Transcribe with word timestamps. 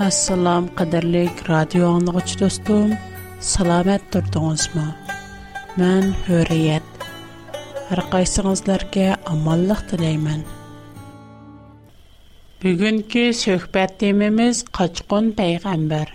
Assalam 0.00 0.64
qadirlik 0.78 1.40
radio 1.50 1.84
anlıqçı 1.96 2.36
dostum, 2.40 2.92
salamat 3.48 4.00
durdunuzmu? 4.14 4.84
Mən 5.80 6.06
Hürriyet. 6.28 7.02
Hər 7.90 8.00
qaysınızlarga 8.14 9.04
amanlıq 9.34 9.82
diləymən. 9.90 10.46
Bugünkü 12.64 13.26
söhbət 13.42 13.98
temimiz 14.04 14.62
qaçqın 14.80 15.28
peyğəmbər. 15.42 16.14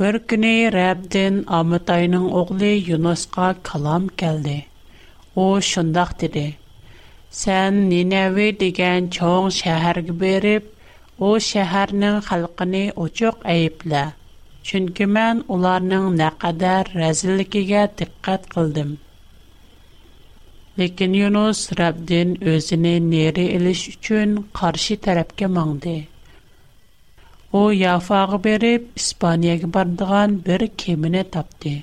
Bir 0.00 0.20
günü 0.34 0.52
Rəbdin 0.76 1.38
Amitayının 1.60 2.26
oğlu 2.40 2.72
Yunusqa 2.90 3.52
kalam 3.70 4.10
gəldi. 4.24 4.56
O 5.36 5.60
şundaq 5.70 6.10
dedi: 6.26 6.44
"Sən 7.44 7.80
Ninəvi 7.94 8.50
degan 8.64 9.08
çoğ 9.20 9.40
şəhərə 9.62 10.20
berib 10.26 10.72
О 11.28 11.38
шэхэрнің 11.48 12.14
халқыни 12.28 12.80
о 13.02 13.04
чоқ 13.18 13.36
айып 13.54 13.82
ла, 13.92 14.02
чунки 14.68 15.04
мэн 15.16 15.42
оларның 15.56 16.04
нэ 16.20 16.28
қадар 16.44 16.88
рәзілігіге 16.96 17.82
диккат 17.98 18.46
қылдым. 18.54 18.94
Лекин 20.80 21.16
Юнус 21.18 21.60
Рабдин 21.80 22.30
өзіне 22.54 22.94
нери 23.10 23.44
иліш 23.58 23.82
учын 23.92 24.32
қарши 24.60 24.96
тарапке 25.06 25.50
маңды. 25.58 25.94
О 27.60 27.62
яфағы 27.80 28.40
беріп 28.48 28.88
Испаниягі 29.02 29.68
бардыған 29.76 30.40
бір 30.48 30.66
кеміне 30.84 31.26
тапди, 31.36 31.76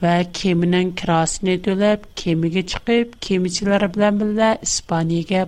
ва 0.00 0.14
кемінің 0.40 0.94
кирасыни 1.02 1.58
дуліп 1.68 2.08
кемігі 2.22 2.64
чықып 2.72 3.14
кемичилар 3.28 3.90
білэмбілі 3.98 4.54
Испаниягі 4.70 5.44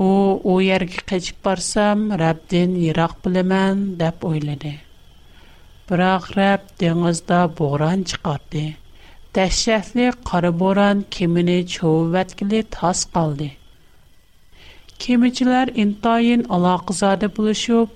У 0.00 0.06
уяр 0.54 0.82
гыч 0.90 1.02
кич 1.10 1.24
барсам, 1.42 1.98
Раб 2.20 2.38
ден 2.50 2.70
йырак 2.84 3.12
белемен, 3.22 3.76
деп 4.00 4.22
уйлады. 4.30 4.74
Бирақ 5.88 6.24
Раб 6.38 6.60
дәнәздә 6.78 7.40
бугран 7.58 8.04
чыкарды. 8.06 8.76
Täshşäfli 9.34 10.06
qara 10.28 10.50
buran 10.60 11.02
kimine 11.16 11.56
chowat 11.74 12.30
kile 12.38 12.60
tas 12.76 13.00
qaldy. 13.16 13.48
Kimichlar 15.02 15.66
intayn 15.82 16.40
alaqızada 16.54 17.28
bulışıp, 17.36 17.90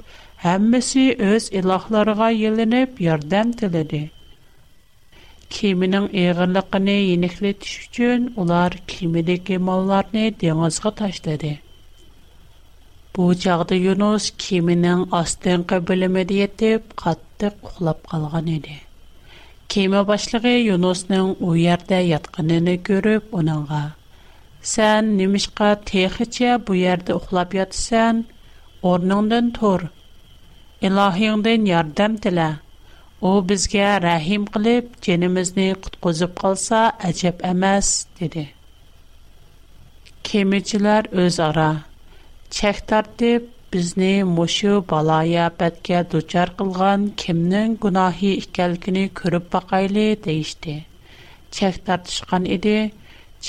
hämmesi 0.45 1.05
öz 1.31 1.45
ilahlarga 1.59 2.29
yelinib 2.43 2.91
yerdän 3.07 3.49
tilidi. 3.63 4.03
Kiminän 5.55 6.07
ägänläqänä 6.25 6.97
yenexletish 7.11 7.77
üçün 7.87 8.21
ular 8.41 8.73
kimidekä 8.95 9.57
mallarnä 9.71 10.25
dänäzğa 10.43 10.91
taştadı. 11.05 11.53
Бу 13.17 13.25
чагда 13.45 13.77
Юнус 13.77 14.27
кеменең 14.43 15.01
астынкы 15.17 15.79
бөлеме 15.89 16.23
дитеп 16.29 16.95
катты 17.01 17.51
куклап 17.65 18.07
калган 18.13 18.47
иде. 18.53 18.77
Кеме 19.75 20.01
башлыгы 20.11 20.53
Юнусның 20.59 21.29
у 21.49 21.51
ярда 21.63 21.99
ятканын 22.11 22.71
күреп, 22.89 23.27
уныңга: 23.41 23.81
"Сән 24.73 25.11
нимишка 25.21 25.69
техичә 25.93 26.55
бу 26.65 26.73
ярда 26.85 27.17
уклап 27.19 27.53
ятсан, 27.59 28.23
орныңдан 28.93 29.53
тор. 29.61 29.85
Илаһиңдән 30.91 31.69
ярдәм 31.73 32.17
тила. 32.29 32.49
У 33.21 33.35
безгә 33.53 33.91
рахим 34.07 34.47
кылып, 34.57 34.87
җенимезне 35.09 35.69
куткызып 35.85 36.33
калса, 36.45 36.83
әҗәп 37.13 37.45
эмас", 37.53 37.93
диде. 38.23 38.49
Кемечләр 40.33 41.13
үз 41.27 41.39
ара 41.49 41.71
Чех 42.53 42.83
тартип, 42.93 43.45
бізни 43.75 44.11
мушу 44.31 44.73
балая 44.91 45.45
бәтке 45.61 46.01
дучар 46.15 46.51
қылған 46.57 47.07
кимнің 47.23 47.71
гунахи 47.85 48.33
іхкялгіні 48.43 49.05
көріп 49.21 49.47
бақайли, 49.55 50.03
дейшти. 50.27 50.75
Чех 51.59 51.79
тартишған 51.87 52.45
иди, 52.57 52.75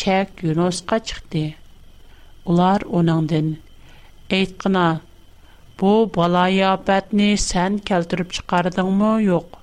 чех 0.03 0.31
юносға 0.51 1.01
чыхти. 1.09 1.43
Улар 2.53 2.85
унандын. 3.01 3.51
Эйт 4.39 4.55
қына, 4.63 4.85
бу 5.83 5.93
балая 6.19 6.71
бәтни 6.91 7.29
сен 7.47 7.77
келтүріп 7.91 8.31
шықардың 8.39 8.95
му, 9.01 9.11
йоқ? 9.25 9.59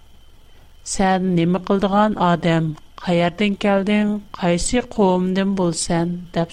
Сен 0.96 1.32
неми 1.40 1.64
қылдыған 1.70 2.20
адам, 2.28 2.72
хайардин 3.08 3.56
келдин, 3.66 4.18
хайси 4.42 4.84
қоумдин 4.98 5.56
болсан, 5.62 6.16
дап 6.36 6.52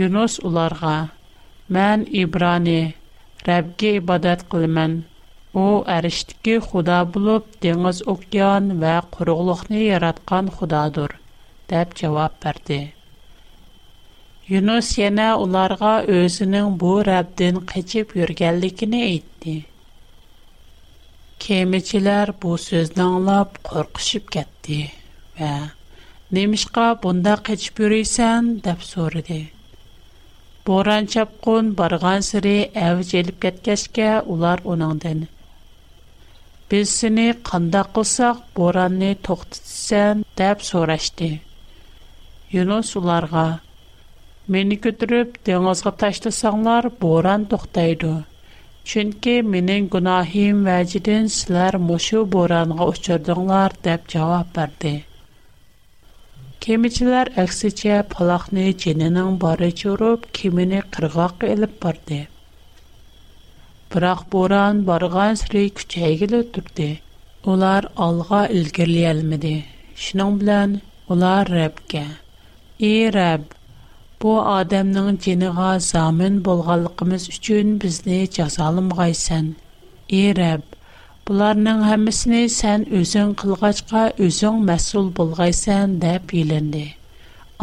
Yunus 0.00 0.34
ularga: 0.48 0.92
"Mən 1.76 2.04
İbrani 2.20 2.92
Rəbbə 3.48 3.88
ibadət 3.98 4.44
edirəm. 4.58 4.94
O, 5.62 5.64
ərişdikli 5.96 6.54
Xuda 6.68 6.94
olub, 7.20 7.50
dəniz 7.64 7.98
oqyan 8.14 8.70
və 8.84 8.94
quruqluğu 9.18 9.82
yaradcan 9.82 10.48
Xudadır." 10.60 11.14
deyə 11.72 11.82
cavab 12.00 12.38
verdi. 12.46 12.78
Yunus 14.54 14.88
yenə 15.02 15.26
onlara 15.44 15.92
özünün 16.18 16.72
bu 16.86 16.94
Rəbbdən 17.12 17.60
qeçib 17.76 18.16
yörganlığını 18.22 19.02
etdi. 19.12 19.58
Kəmiçilər 21.44 22.32
bu 22.46 22.56
sözlər 22.68 23.10
dinləb 23.20 23.60
qorxub 23.72 24.32
getdi 24.40 24.80
və: 25.42 25.52
"Nəmişə 26.40 26.90
bundan 27.08 27.44
qeçib 27.50 27.84
yürüsən?" 27.90 28.54
deyə 28.68 28.92
soruşdu. 28.94 29.42
Боран 30.68 31.08
чапқон 31.10 31.70
барған 31.78 32.20
сүре 32.24 32.50
әуі 32.88 33.06
желіп 33.08 33.38
кәткәшке 33.44 34.04
улар 34.34 34.60
оныңден. 34.74 35.22
Біз 36.74 36.92
сіні 37.00 37.24
қанда 37.48 37.80
қылсақ 37.96 38.44
боранны 38.58 39.08
тоқтытсен 39.30 40.22
дәп 40.40 40.62
сорашты. 40.68 41.30
Юнус 42.58 42.92
оларға, 43.02 43.44
мені 44.56 44.78
көтіріп 44.86 45.36
деңізгі 45.50 45.94
таштысаңлар 46.04 46.90
боран 47.04 47.48
тоқтайды. 47.54 48.12
Чүнке 48.92 49.38
менің 49.54 49.90
күнахим 49.96 50.62
вәжідін 50.70 51.26
сілер 51.40 51.80
мұшу 51.90 52.22
боранға 52.36 52.92
ұшырдыңлар 52.94 53.80
дәп 53.88 54.06
жауап 54.16 54.54
барды. 54.62 54.96
Kemiçilər 56.62 57.26
əksicə 57.42 57.94
palaqni 58.10 58.64
cininin 58.82 59.32
barı 59.44 59.68
çürüb, 59.78 60.26
kimini 60.38 60.82
qırğaq 60.96 61.44
elib 61.54 61.72
bardı. 61.84 62.18
Бірақ 63.94 64.20
боран 64.34 64.78
барған 64.90 65.34
сірі 65.40 65.62
күчәйгілі 65.80 66.38
түрді. 66.58 66.86
Олар 67.54 67.88
алға 68.06 68.44
үлгірлі 68.60 69.02
әлмеді. 69.10 69.54
Шының 70.04 70.38
білән 70.44 70.76
олар 71.16 71.50
Рәбке. 71.56 72.04
Ей 72.92 73.10
Рәб, 73.18 73.42
bu 74.22 74.36
adamның 74.54 75.18
ciniga 75.26 75.72
zamin 75.90 76.38
болғалықымыз 76.50 77.26
үшін 77.34 77.74
бізні 77.86 78.22
жазалым 78.38 78.88
ғайсан. 79.02 79.52
Ey 80.20 80.30
Rəbb, 80.42 80.72
Бұларның 81.28 81.82
хәммәсене 81.86 82.38
сән 82.52 82.84
өзен 83.00 83.28
кылгачка 83.40 84.00
өзен 84.28 84.56
мәсул 84.70 85.10
булгайсан 85.18 85.92
дип 86.04 86.32
йөленде. 86.38 86.80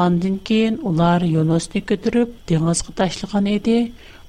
Андан 0.03 0.37
кин 0.49 0.77
улар 0.91 1.25
Юносны 1.31 1.81
көтүрүп 1.89 2.37
диңгезгә 2.51 2.95
ташлыган 3.01 3.51
иде. 3.55 3.75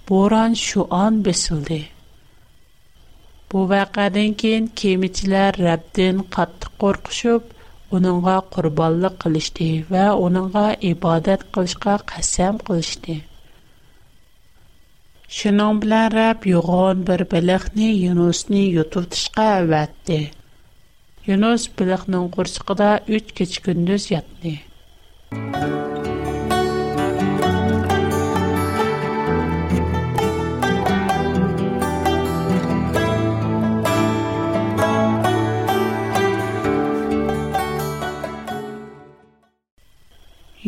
буран 0.09 0.55
шу 0.61 0.87
ан 1.03 1.21
бесилде. 1.29 1.79
Бу 3.51 3.59
вакыттан 3.75 4.35
кин 4.43 4.67
кемичләр 4.81 5.55
Рәбдән 5.69 6.25
катты 6.37 6.67
коркышып, 6.83 7.43
уныңга 7.95 8.37
курбанлык 8.57 9.21
кылышты 9.27 9.71
ва 9.95 10.05
уныңга 10.27 10.67
ибадат 10.93 11.47
кылышка 11.55 12.01
кәсәм 12.17 12.59
кылышты. 12.67 13.23
Shuning 15.31 15.77
bilan 15.83 16.11
Rab 16.13 16.39
yo'g'on 16.53 17.03
bir 17.11 17.21
biliqni 17.35 17.91
Yunusni 18.05 18.63
yutib 18.77 19.07
tishqa 19.13 19.45
avatdi. 19.61 20.19
Yunus 21.29 21.69
biliqning 21.83 22.27
qursiqida 22.39 22.91
3 23.19 23.31
kech 23.43 23.55
kunduz 23.69 24.05
yatdi. 24.17 24.55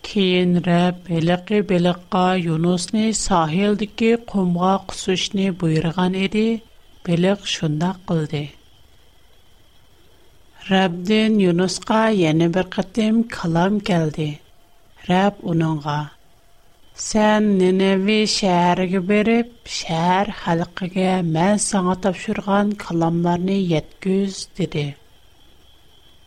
Кейін 0.06 0.54
Раб 0.70 1.02
Белегге 1.10 1.58
Белегқа 1.74 2.24
Юнусни 2.44 3.04
саҳилдегі 3.26 4.12
қумға 4.32 4.72
құсөшне 4.88 5.50
буйырған 5.62 6.16
еді, 6.22 6.46
Белег 7.10 7.44
шунда 7.58 7.92
қылды. 8.08 8.42
Рабден 10.70 11.36
Юнусқа 11.50 12.06
яңа 12.22 12.48
бір 12.58 12.72
қатем 12.78 13.22
калам 13.36 13.78
келді. 13.80 14.30
Раб 15.12 15.44
оныңға 15.52 16.00
Сән 17.04 17.46
Неневи 17.60 18.14
шәһәргә 18.34 19.00
барып, 19.08 19.48
шәһәр 19.78 20.28
халкыга 20.42 21.08
мен 21.32 21.58
саңа 21.64 21.96
тапшырган 22.04 22.70
каламларны 22.84 23.56
yetküz 23.72 24.38
диде. 24.60 24.84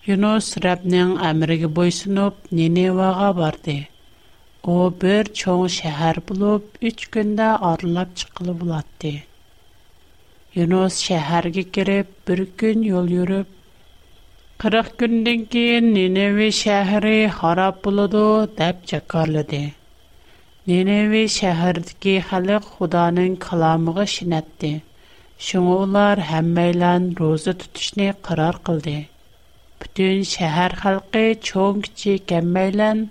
Юнус 0.09 0.49
Рабның 0.65 1.15
әмриге 1.29 1.71
буйсынып 1.79 2.37
Неневаға 2.59 3.29
барды. 3.39 3.75
О, 4.75 4.91
бір 5.05 5.31
чоң 5.41 5.63
шәһәр 5.77 6.21
булып, 6.29 6.69
3 6.91 7.07
көндә 7.17 7.49
арылып 7.71 8.13
чыкылы 8.21 8.53
булатты. 8.61 9.15
Юнус 10.61 11.01
шәрге 11.07 11.63
кирип, 11.79 12.13
бір 12.29 12.45
күн 12.63 12.85
юл 12.91 13.09
йөрүп, 13.17 13.49
40 14.67 14.93
көндән 15.01 15.47
кин 15.55 15.93
неневи 15.97 16.51
шәһәре 16.61 17.17
харап 17.41 17.81
булды 17.89 18.23
дип 18.61 18.85
чакырлады. 18.93 19.67
Ниневи 20.69 21.19
шәһәрдәге 21.33 22.11
халык 22.31 22.65
Худаның 22.77 23.35
каламыгы 23.45 24.03
шинәтте. 24.15 24.69
Шуңа 25.45 25.77
улар 25.85 26.21
һәммәйлән 26.31 27.07
роза 27.21 27.53
тутышны 27.63 28.09
карар 28.27 28.59
кылды. 28.69 28.93
Бүтән 29.81 30.21
шәһәр 30.33 30.75
халкы 30.83 31.23
чоң 31.49 31.81
кичи 31.87 32.13
кәммәйлән 32.33 33.01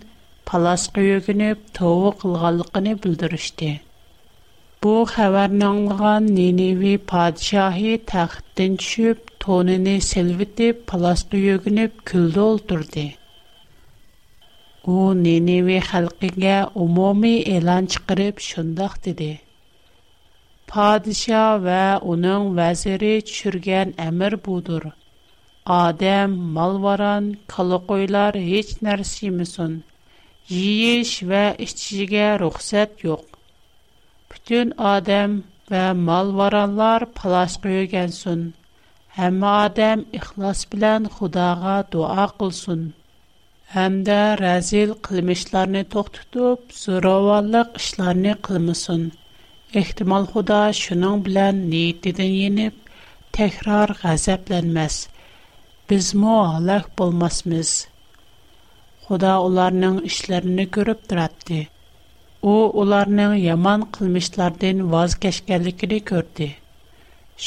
палас 0.50 0.84
күегенеп 0.98 1.64
тоу 1.80 2.12
кылганлыгын 2.22 2.88
билдирешти. 3.06 3.72
Бу 4.82 4.94
хәбәрне 5.16 5.68
аңлаган 5.70 6.26
Ниневи 6.38 6.94
падишаһы 7.14 7.96
тахтын 8.12 8.76
төшүп, 8.84 9.22
тонын 9.46 9.88
селвитеп, 10.12 10.84
палас 10.92 11.26
күегенеп 11.34 12.04
күлде 12.12 12.44
олтурды. 12.50 13.08
u 14.96 14.98
Nineve 15.24 15.74
xalqiga 15.90 16.52
umumiy 16.84 17.40
e'lon 17.54 17.84
chiqarib 17.94 18.36
shundoq 18.48 18.92
dedi 19.06 19.26
podsho 20.72 21.40
va 21.66 21.80
uning 22.12 22.44
vaziri 22.60 23.10
tushirgan 23.30 23.88
amir 24.08 24.32
budur 24.46 24.84
odam 25.84 26.28
molvaron 26.54 27.24
qala 27.56 27.78
qo'ylar 27.90 28.32
hech 28.48 28.72
narsa 28.88 29.18
yemasin 29.26 29.72
yeyish 30.54 31.12
va 31.34 31.44
ichishiga 31.66 32.26
ruxsat 32.44 32.90
yo'q 33.08 33.24
butun 34.32 34.66
odam 34.94 35.30
va 35.74 35.84
molvaronlar 36.08 37.00
palos 37.20 37.52
qo'ygansin 37.66 38.40
hamma 39.20 39.52
odam 39.68 39.98
ixlos 40.22 40.60
bilan 40.76 41.02
xudoga 41.20 41.76
duo 41.92 42.26
qilsin 42.40 42.82
Həm 43.72 43.96
də 44.04 44.14
rəzil 44.40 44.92
qilim 45.06 45.28
işlərni 45.32 45.80
tok 45.94 46.06
tutup, 46.16 46.60
zurovaliq 46.82 47.74
işlərni 47.80 48.30
qilmisun. 48.48 49.02
Ehtimal 49.80 50.24
xuda 50.30 50.60
şunan 50.78 51.24
bilan 51.26 51.58
niyitlidin 51.72 52.32
yenib, 52.38 52.72
tekrar 53.40 53.92
xazablenmez. 54.00 54.96
Biz 55.90 56.08
mu 56.22 56.30
muhalaq 56.30 56.88
bolmasmiz. 57.00 57.74
Xuda 59.06 59.34
ularinin 59.50 60.00
işlərini 60.12 60.66
görüb 60.78 61.04
tırabdi. 61.12 61.60
U 62.42 62.54
ularinin 62.84 63.34
yaman 63.42 63.86
qilimishlardin 63.98 64.80
vazgeçgallikini 64.96 66.00
gördi. 66.12 66.48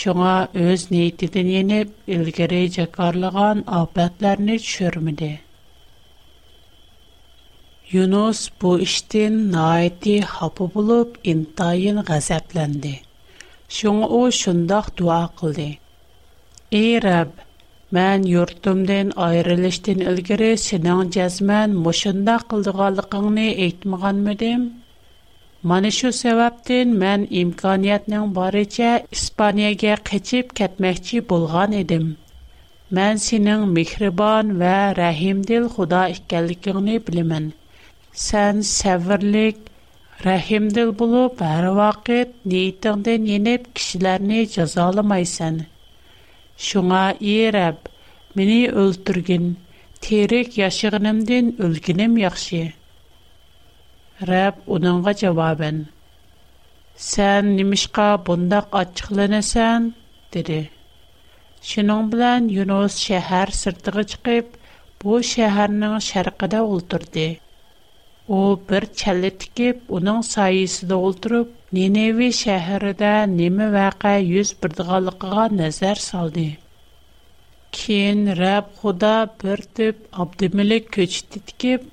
Şuna 0.04 0.36
öz 0.68 0.88
niyitlidin 0.92 1.52
yenib, 1.58 1.88
ilgiri 2.18 2.62
cekarlıgan 2.82 3.72
abetlərni 3.86 4.60
çörmidi. 4.76 5.40
Юнос 8.00 8.40
pô 8.60 8.72
işten 8.88 9.34
naite 9.54 10.18
hapo 10.36 10.66
bulup 10.74 11.10
intiyan 11.32 11.98
g'azaplendi. 12.10 12.92
Şung 13.78 14.02
u 14.18 14.32
şundaq 14.40 14.86
dua 14.98 15.24
qıldı. 15.40 15.66
Ey 16.72 17.02
Rabb, 17.04 17.32
men 17.92 18.24
yurtumden 18.24 19.12
ayrilishten 19.16 20.00
ilgere 20.12 20.50
senin 20.58 21.12
jazman 21.12 21.70
moshunda 21.84 22.36
qıldığıñni 22.50 23.48
eytmeğanm 23.66 24.28
dim. 24.42 24.62
Men 25.70 25.84
şu 25.98 26.10
sewapten 26.24 26.88
men 27.02 27.22
imkaniyatñing 27.42 28.28
bariche 28.36 28.92
İspaniyaga 29.16 29.96
qıçıp 30.10 30.48
ketmekçi 30.58 31.30
bolğan 31.30 31.72
edim. 31.72 32.06
Men 32.96 33.16
senin 33.26 33.62
mihriban 33.76 34.60
ve 34.60 34.76
rahimdil 35.00 35.66
Xuda 35.76 36.02
ekkellikini 36.10 37.08
bilmen. 37.08 37.46
Сен 38.20 38.58
севәрлек, 38.68 39.60
рәхимдел 40.26 40.90
булып 41.02 41.40
һәр 41.48 41.68
вакыт 41.78 42.34
диңдә 42.54 43.14
нинәп 43.26 43.70
кичләрне 43.78 44.42
язаламайсың? 44.56 45.62
Шуңа 46.66 47.04
иреп, 47.36 47.86
мине 48.36 48.68
өлтүргән 48.82 49.46
терек 50.04 50.58
яшыгынымдан 50.60 51.54
өлгенем 51.70 52.18
яхшы. 52.24 52.62
Рәб, 54.28 54.58
уныңга 54.68 55.14
җавабен: 55.24 55.80
"Сен 57.08 57.56
нимишка 57.56 58.10
буңнак 58.30 58.68
ачыкланасың?" 58.82 59.92
диде. 60.34 60.60
Шинн 61.72 62.10
белән 62.12 62.52
Юнос 62.60 63.00
шәһәр 63.06 63.56
сұртығы 63.64 64.04
чыгып, 64.16 64.60
бу 65.00 65.22
шәһәрнең 65.32 65.98
шәригәдә 66.10 66.62
ултырды. 66.74 67.30
u 68.36 68.40
bir 68.70 68.84
challa 69.00 69.30
tikib 69.44 69.78
uning 69.98 70.20
soyasida 70.34 70.96
o'ltirib 71.08 71.48
nenevi 71.78 72.28
shahrida 72.42 73.10
nima 73.40 73.66
voqea 73.78 74.20
yuz 74.34 74.50
birdiganligiga 74.62 75.46
nazar 75.62 75.98
soldi 76.10 76.46
keyin 77.80 78.22
rab 78.42 78.70
xudo 78.84 79.12
bir 79.44 79.64
tip 79.82 80.00
abdumalik 80.26 80.86
ko'chiti 80.98 81.40
tikib 81.52 81.90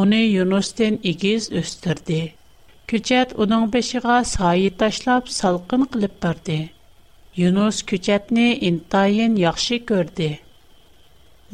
uni 0.00 0.22
yunusdan 0.22 0.94
egiz 1.12 1.50
o'stirdi 1.62 2.20
ko'chat 2.94 3.36
uning 3.46 3.64
beshig'a 3.76 4.16
soyi 4.36 4.70
tashlab 4.84 5.24
salqin 5.40 5.84
qilib 5.96 6.16
bordi 6.26 6.60
yunus 7.44 7.76
ko'chatni 7.92 8.48
intayin 8.72 9.38
yaxshi 9.48 9.80
ko'rdi 9.92 10.32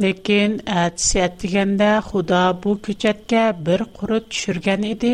Ләкин 0.02 0.52
әтсә 0.80 1.22
дигәндә 1.42 1.86
Худа 2.08 2.40
бу 2.64 2.72
көчәткә 2.88 3.40
бер 3.68 3.82
курып 3.96 4.28
төшергән 4.34 4.84
иде, 4.88 5.10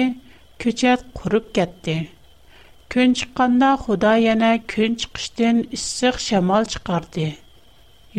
көчәт 0.64 1.06
құрып 1.20 1.46
кетте. 1.58 1.94
Көн 2.94 3.14
чыкканда 3.20 3.70
Худа 3.84 4.12
яна 4.24 4.50
көн 4.74 4.98
чыкыштан 5.04 5.62
иссык 5.78 6.18
шамал 6.26 6.68
чыгарды. 6.74 7.24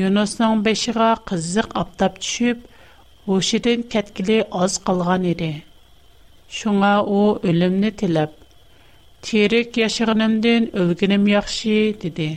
Юнусның 0.02 0.64
бешиге 0.70 1.12
кызык 1.30 1.78
аптап 1.84 2.18
төшүп, 2.26 2.66
ошыдан 3.38 3.86
кеткиле 3.94 4.40
аз 4.66 4.80
калган 4.90 5.30
иде. 5.36 5.52
Шуңа 6.58 6.96
у 7.04 7.20
өлемне 7.54 7.92
тилеп, 8.02 8.32
терек 9.30 9.78
яшыгынымдан 9.84 10.72
өлгенем 10.86 11.30
яхшы 11.36 11.80
диде. 12.06 12.30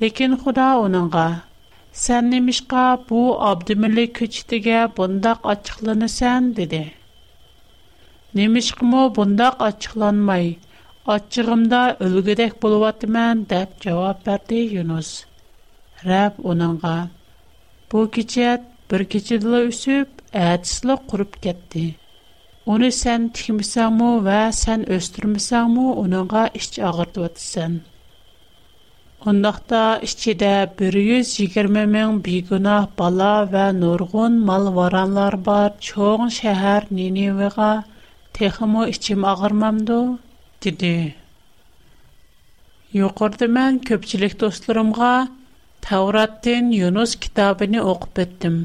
Ләкин 0.00 0.38
Худа 0.44 0.70
оныңга 0.86 1.28
Сән 2.04 2.26
немишка 2.30 2.80
бу 3.10 3.18
Абдымылы 3.50 4.02
көчтеге 4.16 4.80
бундак 4.96 5.38
ачыкланысан, 5.52 6.48
диде. 6.58 6.80
Немишкому 8.40 9.04
бундак 9.18 9.54
ачыкланмай, 9.68 10.50
ачыгымда 11.14 11.80
өлгедек 12.08 12.58
болуваты 12.64 13.08
мән, 13.16 13.40
дәп 13.54 13.72
жауап 13.86 14.20
бәрді 14.28 14.60
Юнус. 14.80 15.14
Рәб 16.10 16.44
онанға. 16.52 16.94
Бу 17.94 18.04
кечет 18.18 18.68
бір 18.92 19.06
кечедылы 19.16 19.64
үсіп, 19.70 20.20
әдісілі 20.50 20.98
құрып 21.14 21.40
кетті. 21.48 21.86
Оны 22.76 22.92
сән 23.00 23.30
тихмісаму 23.40 24.12
вә 24.28 24.42
сән 24.62 24.84
өстірмісаму 24.98 25.88
онанға 26.04 26.48
іш 26.62 26.74
ағырдуатысан. 26.92 27.80
Ондақта 29.30 29.78
ішчеде 30.06 30.50
120 30.72 31.56
мін 31.86 32.18
бейгүнах 32.26 32.84
бала 33.00 33.30
вә 33.54 33.64
нұрғын 33.78 34.36
мал 34.50 34.68
варанлар 34.76 35.34
бар 35.48 35.72
чоң 35.86 36.28
шәһәр 36.36 36.86
Ниневеға 36.98 37.70
texmo 38.38 38.84
içim 38.92 39.24
ağırmamdı, 39.32 39.96
dedi. 40.64 40.92
Yuqurda 43.00 43.46
mən 43.58 43.82
köpçülük 43.90 44.38
dostlarımğa 44.44 45.10
Tavratdin 45.88 46.70
Yunus 46.80 47.16
kitabını 47.26 47.80
oxub 47.94 48.20
etdim. 48.26 48.56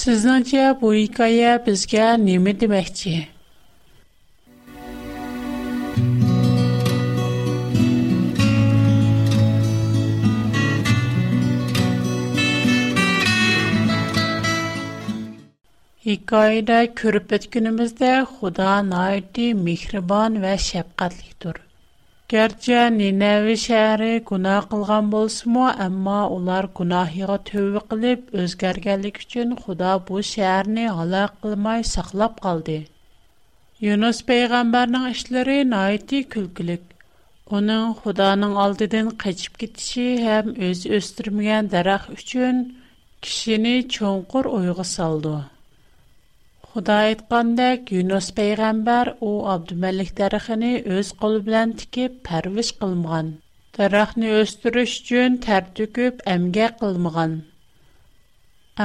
Siznəcə 0.00 0.68
bu 0.84 0.94
hekayə 1.00 1.52
bizə 1.66 2.06
nə 2.28 2.52
deməkçi? 2.62 3.16
Икайда 16.10 16.76
күреп 17.00 17.30
үткүнемиздә 17.36 18.08
Худа 18.28 18.70
найити 18.86 19.44
михрибан 19.66 20.38
ва 20.44 20.56
шәфкатьле 20.64 21.28
тор. 21.44 21.60
Гәрчә 22.32 22.80
ни 22.96 23.10
næви 23.18 23.54
шәһәре 23.64 24.08
гуна 24.30 24.54
кылган 24.72 25.10
булсымуа, 25.12 25.68
әмма 25.84 26.16
улар 26.36 26.66
гунаһыра 26.80 27.36
төвө 27.50 27.84
кылып 27.92 28.34
үзгәргәнлек 28.40 29.20
өчен 29.22 29.54
Худа 29.62 29.92
бу 30.08 30.18
шәһәрне 30.32 30.88
һалак 30.96 31.38
кылмай 31.44 31.86
саклап 31.92 32.42
калды. 32.48 32.80
Юнус 33.92 34.24
пәйгамбәрнең 34.32 35.06
эшләре 35.12 35.60
найити 35.76 36.24
күлкилек. 36.34 36.82
Уның 37.58 37.94
Худаның 38.02 38.58
алдыдан 38.64 39.14
قечэп 39.22 39.54
китише 39.62 40.08
һәм 40.26 40.50
үз 40.72 40.82
өстirmedгән 40.98 41.70
дарак 41.78 42.10
өчен 42.18 42.64
кишене 43.22 43.76
чөңкөр 43.98 44.54
Худа 46.74 46.94
айткандек 47.08 47.80
Юнус 48.00 48.26
пайгамбар 48.36 49.08
у 49.20 49.44
Абдумалик 49.54 50.10
дарыгыны 50.16 50.72
өз 50.96 51.08
колу 51.20 51.42
билан 51.44 51.74
тикеп 51.80 52.12
пәрвиш 52.28 52.70
кылмаган. 52.80 53.26
Дарахны 53.76 54.30
өстүрүш 54.40 54.92
үчүн 55.02 55.34
тәр 55.44 55.66
түкүп 55.80 56.22
эмгек 56.36 56.78
кылмаган. 56.80 57.34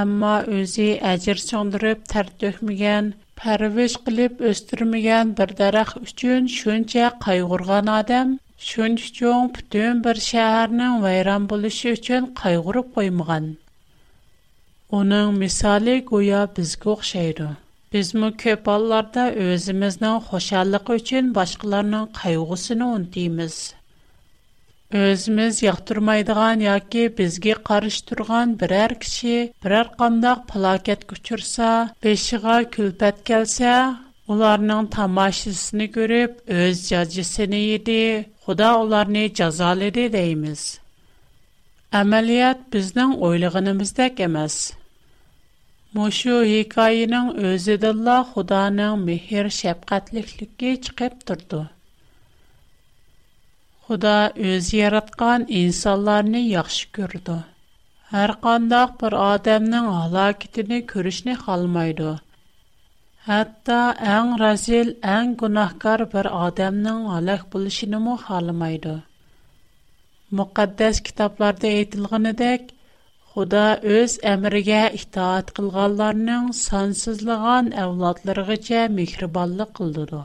Амма 0.02 0.34
өзү 0.58 0.88
ажир 1.12 1.40
чоңдырып 1.46 2.02
тәр 2.12 2.28
төкмөгән, 2.44 3.06
пәрвиш 3.40 3.94
кылып 4.04 4.42
өстүрмөгән 4.50 5.32
бир 5.40 5.54
дарах 5.62 5.94
үчүн 6.02 6.52
шунча 6.58 7.06
кайгырган 7.24 7.88
адам 7.94 8.36
шунча 8.68 9.08
чоң 9.22 9.48
бүтүн 9.56 10.02
бер 10.08 10.20
шәһәрнең 10.28 11.00
вайран 11.08 11.48
булышы 11.54 11.94
үчүн 11.96 12.28
кайгырып 12.44 12.92
коймаган. 13.00 13.48
Оның 15.00 15.34
мисалы 15.40 15.96
гуя 16.12 16.42
бизге 16.58 16.92
окшайды. 16.96 17.48
Bizmi 17.92 18.36
köp 18.36 18.66
hallarda 18.66 19.34
özümüznün 19.34 20.20
hoşallığı 20.20 20.80
üçün 20.90 21.34
başqalarının 21.34 22.06
qayğısını 22.06 22.86
unutmayız. 22.88 23.74
Özümüz 24.92 25.62
yaqtırmaydigan 25.62 26.60
yoki 26.60 27.14
bizga 27.18 27.54
qarshi 27.54 28.04
turgan 28.06 28.60
biror 28.60 28.92
kishi 29.00 29.52
biror 29.64 29.86
qandoq 29.98 30.40
falokatga 30.52 31.14
uchursa, 31.16 31.68
beshiga 32.04 32.56
kulpat 32.70 33.24
kelsa, 33.24 34.00
ularning 34.30 34.88
көріп, 35.98 36.32
өз 36.44 36.70
o'z 36.70 36.88
jazosini 36.90 37.60
yedi, 37.70 38.00
Xudo 38.42 38.70
ularni 38.84 39.24
jazoladi 39.34 40.04
дейміз. 40.16 40.78
Amaliyat 41.92 42.72
bizning 42.72 43.22
o'ylaganimizdek 43.22 44.20
emas. 44.20 44.72
Moshu 45.96 46.32
hikayanyň 46.44 47.28
özüde 47.48 47.88
Allahyň 47.94 48.32
hudaňyň 48.32 48.96
mehir, 49.08 49.44
şepgätlilikki 49.60 50.80
çykyp 50.84 51.14
turdu. 51.26 51.60
Huda 53.86 54.32
öz 54.36 54.68
yaradgan 54.74 55.40
insanlaryny 55.60 56.36
ýagşy 56.52 56.82
gördü. 56.98 57.38
Her 58.10 58.30
qandaq 58.44 58.92
bir 59.04 59.12
adamnyň 59.32 59.86
halaketini 59.98 60.86
görüşnä 60.92 61.34
halmaydy. 61.46 62.10
Hatta 63.30 63.80
äň 64.16 64.38
razyl, 64.44 64.88
äň 65.16 65.32
günahkar 65.44 66.04
bir 66.16 66.26
adamnyň 66.46 67.00
halah 67.14 67.48
bolşynyny 67.56 68.16
halmaydy. 68.28 68.96
Müqaddes 70.32 71.00
kitaplarda 71.08 71.66
aýdylgynidek 71.72 72.62
Худа 73.38 73.66
өз 73.96 74.12
әмригә 74.28 74.78
итаат 75.00 75.50
кылганларның 75.58 76.46
сансызлаган 76.60 77.68
әвлатларыгыча 77.82 78.78
мехрибанлык 78.94 79.70
кылдыды. 79.78 80.22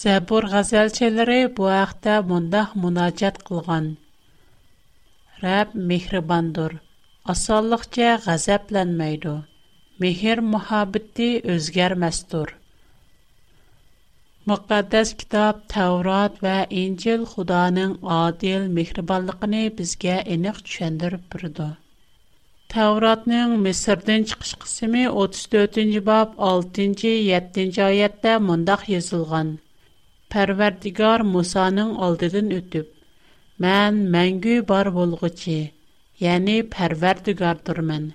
Сәбур 0.00 0.46
газелчеләре 0.56 1.38
бу 1.60 1.64
вакытта 1.70 2.16
мондах 2.32 2.74
мунажат 2.82 3.38
кылган. 3.48 3.86
Рәб 5.46 5.72
мехрибандыр. 5.94 6.74
Асанлыкча 7.36 8.10
газапланмайды. 8.28 9.34
Мехр 10.06 10.44
мөхәббәте 10.52 11.30
үзгәрмәстер. 11.56 12.58
Müqəddəs 14.48 15.10
kitab 15.20 15.60
Təvrat 15.72 16.34
və 16.46 16.54
İncil 16.78 17.22
Xudanın 17.30 17.92
adil 18.16 18.66
mehribanlığını 18.78 19.60
bizə 19.78 20.16
eniq 20.34 20.58
düşəndirib 20.66 21.22
durdu. 21.34 21.68
Təvratning 22.74 23.54
Misrdən 23.68 24.26
çıxış 24.32 24.50
qismi 24.66 25.04
34-cü 25.22 26.02
bab 26.10 26.36
6-cı 26.50 27.14
7-ci 27.30 27.82
ayətdə 27.86 28.34
mundaq 28.50 28.84
yazılğan. 28.96 29.54
Pərverdigar 30.36 31.24
Musanın 31.32 31.96
aldıdan 32.08 32.52
ötüb, 32.60 32.86
mən 33.68 34.02
məngü 34.18 34.58
bar 34.74 34.92
bolğucu, 35.00 35.56
yəni 36.26 36.58
Pərverdigardırmən. 36.76 38.06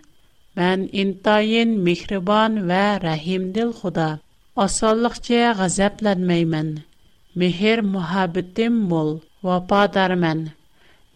Mən 0.61 0.87
intayin 1.07 1.77
mehriban 1.89 2.65
və 2.73 2.83
rəhimdil 3.09 3.75
Xuda.'' 3.83 4.15
Asonlıqca 4.63 5.41
qəzəblənməyəm. 5.57 6.69
Mehir 7.43 7.79
muhabbetim 7.93 8.79
mol, 8.89 9.11
vafadarmən. 9.47 10.39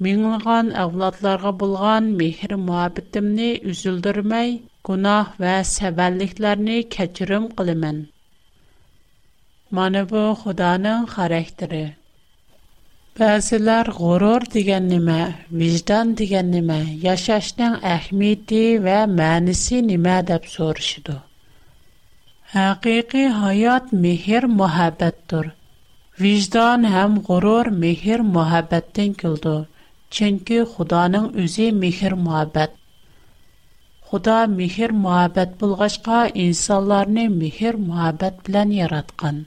Minglığan 0.05 0.69
avladlarga 0.83 1.51
bulğan 1.63 2.05
mehir 2.21 2.53
muhabbetimni 2.67 3.49
üzüldürməy, 3.73 4.53
günah 4.91 5.33
və 5.43 5.55
səbəlliklərini 5.73 6.77
keçirim 6.95 7.49
qılımən. 7.59 7.99
Mana 9.79 10.05
bu 10.13 10.23
Xudanın 10.45 11.09
xarakteri. 11.15 11.83
Bəzilər 13.19 13.91
qürur 13.99 14.47
degen 14.55 14.87
nimə, 14.93 15.19
vicdan 15.63 16.15
degen 16.23 16.55
nimə, 16.55 16.79
yaşaşın 17.09 17.77
əhmiyyəti 17.97 18.65
və 18.87 18.97
mənisi 19.19 19.83
nimə 19.91 20.17
deyə 20.31 20.43
soruşdu. 20.57 21.19
Һақиқи 22.53 23.21
хаят 23.35 23.85
мехер 24.01 24.45
мәхәбәттәр. 24.57 25.45
Виҗдан 26.23 26.83
һәм 26.95 27.13
горур 27.29 27.69
мехер 27.83 28.21
мәхәбәттән 28.35 29.13
килде. 29.21 29.53
Чөнки 30.17 30.59
Худоның 30.73 31.23
үзе 31.45 31.65
мехер 31.83 32.13
мәхәбәт. 32.27 32.75
Худо 34.11 34.35
мехер 34.51 34.93
мәхәбәт 35.07 35.55
булгач, 35.63 35.97
insanlarны 36.45 37.23
мехер 37.39 37.79
мәхәбәт 37.87 38.43
белән 38.49 38.75
яраткан. 38.77 39.39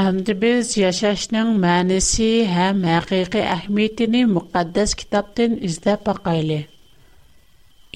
Һәм 0.00 0.22
без 0.46 0.72
яшәшнең 0.84 1.52
мәниси 1.66 2.30
һәм 2.56 2.80
хақиқи 2.94 3.44
әһмиетен 3.58 4.22
мокъаддас 4.38 4.96
китаптән 5.02 5.60
издәп 5.70 6.08
таклайлы. 6.10 6.60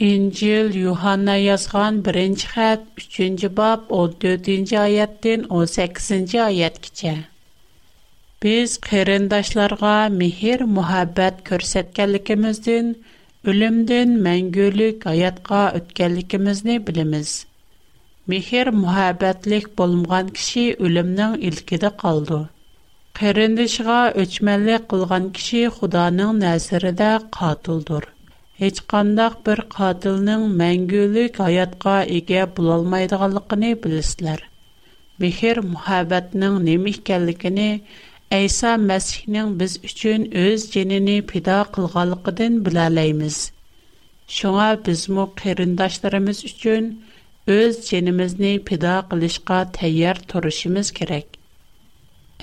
İncil 0.01 0.75
Yuhanna 0.81 1.37
yazğan 1.49 2.03
1-ci 2.03 2.47
xətt 2.53 2.85
3-cü 3.01 3.49
bab 3.57 3.81
14-cü 3.97 4.77
ayətdən 4.85 5.43
18-ci 5.59 6.39
ayətgəcə. 6.45 7.13
Biz 8.45 8.77
qərindaşlarga 8.87 9.91
mehr, 10.15 10.65
muhabbət 10.79 11.43
göstərdiklərimizdən 11.51 12.89
ölümdən 13.53 14.15
məngülük 14.29 15.05
həyatqa 15.11 15.59
ötkənligimizni 15.83 16.77
bilimiz. 16.89 17.33
Mehr, 18.35 18.71
muhabbətlik 18.85 19.67
bolmğan 19.83 20.31
kişi 20.41 20.65
ölümnің 20.89 21.35
ilkidə 21.51 21.91
qaldı. 22.05 22.41
Qərindişiga 23.21 24.01
öçmənlik 24.25 24.89
qılğan 24.95 25.29
kişi 25.41 25.63
Xudanın 25.77 26.41
nəzərində 26.47 27.13
qatildir. 27.39 28.09
hech 28.63 28.79
qandaq 28.93 29.37
bir 29.45 29.61
qotilning 29.75 30.43
mangulik 30.61 31.39
hayotga 31.43 31.93
ega 32.17 32.41
bo'lolmaydiganligini 32.57 33.71
bilasizlar 33.85 34.43
mehr 35.25 35.63
muhabbatning 35.77 36.61
nima 36.71 36.95
ekanligini 36.99 37.71
Әйса 38.37 38.73
masihning 38.89 39.49
biz 39.61 39.73
uchun 39.89 40.27
o'z 40.43 40.67
җенене 40.75 41.15
пида 41.31 41.57
qilganligidan 41.77 42.61
bilalaymiz 42.69 43.39
shunga 44.37 44.69
без 44.91 45.03
qarindoshlarimiz 45.43 46.45
uchun 46.51 46.87
o'z 46.93 47.57
өз 47.57 47.83
җенемизне 47.89 48.53
qilishga 48.71 49.59
tayyor 49.81 50.25
turishimiz 50.35 50.93
kerak 51.01 51.40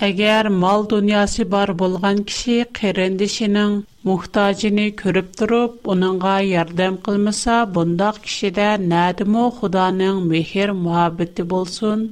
Әгәр 0.06 0.46
мал 0.62 0.84
дөньясы 0.90 1.44
бар 1.52 1.70
булган 1.78 2.18
кеше 2.30 2.56
кырындышының 2.78 3.72
мухтаҗыны 4.10 4.82
күреп 5.00 5.30
торып, 5.40 5.88
уныңга 5.94 6.34
ярдәм 6.48 6.98
кылмаса, 7.08 7.56
бундак 7.78 8.20
кешедә 8.28 8.66
нәдиме 8.94 9.42
Худаның 9.58 10.20
мехер 10.34 10.70
мөхәббәте 10.84 11.46
булсын. 11.54 12.06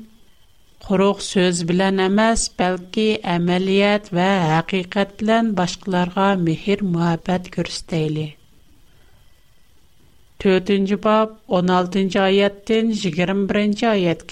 Құрық 0.89 1.23
сөз 1.31 1.63
білән 1.71 2.03
әмәс, 2.09 2.49
бәлкі 2.63 3.07
әмәлият 3.39 4.11
вә 4.19 4.27
әқиқат 4.59 5.15
білән 5.23 5.53
башқыларға 5.61 6.27
мехір 6.49 6.83
мұхабәт 6.93 7.53
көрістейлі. 7.59 8.27
Төтінші 10.43 10.99
бап, 11.07 11.39
16-й 11.61 12.23
айеттен 12.33 12.97
21-й 13.07 13.89
айет 13.93 14.27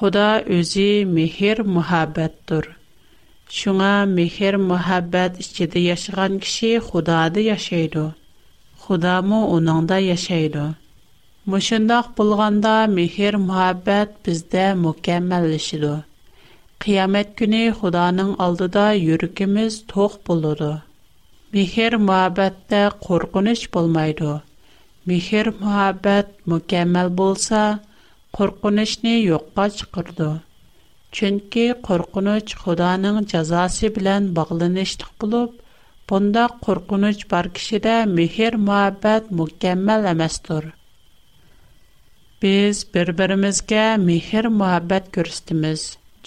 Худа 0.00 0.28
өзі 0.56 0.84
мехер 1.14 1.58
мұхабәттір. 1.72 2.68
Шуңа 3.56 3.88
мехер 4.12 4.56
мұхабәт 4.68 5.34
ішкеді 5.42 5.82
яшыған 5.82 6.38
кіші 6.44 6.70
худады 6.86 7.42
яшайды. 7.46 8.04
Худа 8.84 9.12
му 9.32 9.40
оныңда 9.58 9.98
яшайды. 10.04 10.62
Мұшындақ 11.54 12.08
болғанда 12.22 12.72
мехер 12.94 13.36
мұхабәт 13.44 14.14
бізді 14.28 14.64
мүкәмәлішіду. 14.86 15.92
Қиямет 16.84 17.36
күні 17.42 17.62
худаның 17.82 18.32
алдыда 18.46 18.86
юркіміз 19.00 19.78
тоқ 19.92 20.16
болуду. 20.30 20.70
Мехер 21.52 21.98
мұхабәтті 22.08 22.82
қорқыныш 23.04 23.68
болмайды. 23.76 24.38
Мехер 25.12 25.52
мұхабәт 25.60 26.32
мүкәмәл 26.54 27.12
болса, 27.20 27.64
Qorqunıchnı 28.38 29.12
yoqqa 29.30 29.64
çıqırdı. 29.76 30.26
Çenki 31.18 31.64
qorqunıch 31.86 32.52
Xudanın 32.60 33.24
cazası 33.32 33.88
bilen 33.96 34.28
baglanışlıq 34.36 35.08
bulıp, 35.22 35.52
pondaq 36.12 36.52
qorqunıch 36.66 37.22
bar 37.32 37.46
kişide 37.56 37.96
mehir 38.18 38.52
muhabbət 38.68 39.24
mükemmel 39.40 40.04
emestir. 40.12 40.64
Biz 42.44 42.76
bir-birimizge 42.94 43.86
mehir 44.08 44.44
muhabbət 44.60 45.04
görestimiz, 45.18 45.80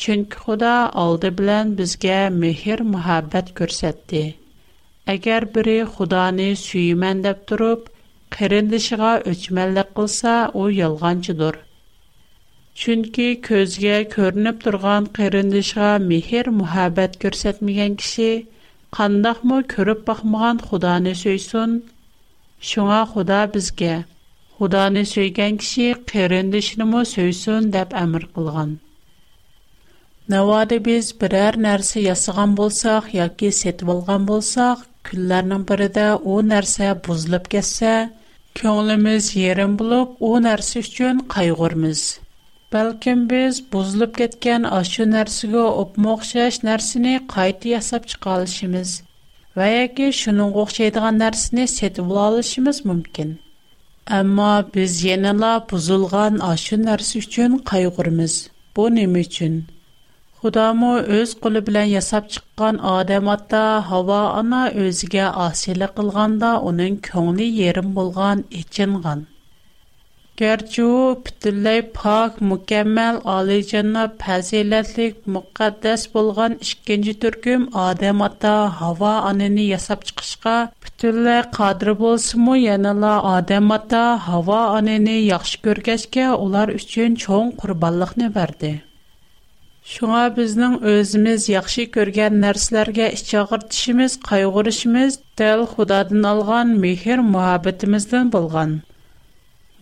çünki 0.05 0.35
Xuda 0.43 0.73
aldı 1.05 1.31
bilen 1.37 1.71
bizge 1.79 2.19
mehir 2.41 2.79
muhabbət 2.93 3.47
görsätti. 3.61 4.23
Agar 5.15 5.49
biri 5.55 5.79
Xudanı 5.93 6.49
süymän 6.65 7.23
dep 7.29 7.39
turıp, 7.53 7.81
qırılışığa 8.37 9.17
üçmällik 9.35 9.95
qılsa, 9.95 10.33
Чөнки 12.81 13.25
көзгә 13.45 13.97
көрініп 14.11 14.61
тұрған 14.63 15.07
қырындышға 15.17 15.87
мехер 16.03 16.47
мұхабәт 16.61 17.17
көрсетмеген 17.23 17.97
кіші, 18.03 18.29
қандақ 18.97 19.43
мұ 19.51 19.59
көріп 19.73 19.99
бақмыған 20.07 20.57
Құданы 20.71 21.11
сөйсін? 21.19 21.75
Шуңа 22.69 23.03
худа 23.11 23.43
бізге, 23.53 23.91
Құданы 24.57 25.03
сөйген 25.11 25.59
кіші 25.61 25.91
қырындышыны 26.13 26.87
мұ 26.95 27.03
сөйсін 27.11 27.69
деп 27.75 27.93
әмір 28.01 28.25
қылған. 28.33 28.73
Навады 30.33 30.81
біз 30.87 31.13
бірәр 31.21 31.61
нәрсе 31.67 32.07
ясыған 32.07 32.57
болсақ, 32.57 33.13
яки 33.19 33.53
сетіп 33.59 33.93
алған 33.99 34.25
болсақ, 34.31 34.87
күллерінің 35.11 35.67
бірі 35.69 35.91
де 35.99 36.09
о 36.17 36.41
нәрсе 36.49 36.95
бузлып 37.05 37.47
кетсе, 37.53 37.93
көңіліміз 38.63 39.31
ерін 39.45 39.77
болып, 39.83 40.17
о 40.25 40.39
нәрсе 40.49 40.81
үшін 40.87 41.27
қайғырмыз. 41.37 42.07
balkim 42.73 43.21
biz 43.31 43.57
buzilib 43.73 44.13
ketgan 44.21 44.63
ashu 44.77 45.05
narsaga 45.13 45.63
o'pma 45.81 46.13
o'xshash 46.17 46.57
narsani 46.67 47.13
qayta 47.33 47.67
yasab 47.71 48.05
chiqa 48.11 48.29
olishimiz 48.35 48.93
va 49.59 49.67
yoki 49.73 50.07
shuningga 50.19 50.61
o'xshaydigan 50.63 51.19
narsani 51.23 51.65
setib 51.73 52.13
olishimiz 52.27 52.79
mumkin 52.91 53.33
ammo 54.19 54.49
biz 54.77 54.95
yanala 55.09 55.51
buzilgan 55.73 56.39
ashu 56.53 56.79
narsa 56.87 57.13
uchun 57.25 57.59
qayg'urmiz 57.71 58.37
bu 58.77 58.85
nima 58.97 59.23
uchun 59.27 59.55
xudomi 60.41 60.89
o'z 61.19 61.31
qo'li 61.43 61.61
bilan 61.67 61.87
yasab 61.97 62.25
chiqqan 62.37 62.75
odam 62.97 63.25
ota 63.35 63.63
havo 63.91 64.21
ona 64.41 64.61
o'ziga 64.85 65.27
osiylik 65.47 65.93
qilganda 65.99 66.51
uning 66.71 66.95
ko'ngli 67.09 67.47
yerim 67.61 67.89
bo'lgan 67.99 68.37
echingan 68.61 69.19
Gerçi 70.37 70.83
o 70.83 71.21
pütülley 71.25 71.81
pak, 71.93 72.41
mükemmel, 72.49 73.19
alicana, 73.25 74.05
pəzilətlik, 74.21 75.15
müqəddəs 75.35 76.05
bolğan 76.13 76.53
ikinci 76.67 77.13
türküm 77.19 77.67
Adem 77.81 78.21
Ata 78.27 78.53
hava 78.81 79.11
anını 79.29 79.59
yasab 79.73 80.01
çıxışqa 80.09 80.55
pütülley 80.85 81.41
qadır 81.57 81.93
bolsumu 81.99 82.57
yanala 82.61 83.13
Adem 83.33 83.69
Ata 83.77 84.01
hava 84.29 84.59
anını 84.79 85.17
yaxşı 85.31 85.57
görgəşkə 85.69 86.31
onlar 86.47 86.69
üçün 86.79 87.15
çoğun 87.25 87.51
qurballıqını 87.51 88.33
verdi. 88.39 88.73
Şuna 89.93 90.23
biznin 90.37 90.81
özümüz 90.93 91.49
yaxşı 91.49 91.81
görgən 91.99 92.41
nərslərgə 92.47 93.11
içəğir 93.19 93.69
dişimiz, 93.69 94.17
qayğırışımız 94.31 95.19
dəl 95.43 95.67
xudadın 95.73 96.23
alğan 96.23 96.67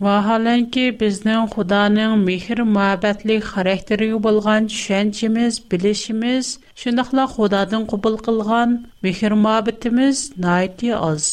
vaholanki 0.04 0.84
bizning 1.00 1.44
xudoning 1.54 2.14
mehr 2.28 2.58
muhabbatlik 2.76 3.42
xarakteriga 3.52 4.16
bo'lgan 4.26 4.62
tushunchimiz 4.72 5.52
bilishimiz 5.74 6.46
shundoqla 6.84 7.24
xudodan 7.34 7.84
qubul 7.92 8.16
qilgan 8.28 8.70
mehr 9.06 9.30
muhabbatimiz 9.44 10.16
nati 10.46 10.90
oz 11.10 11.26